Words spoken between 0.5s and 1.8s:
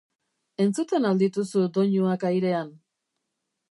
Entzuten al dituzu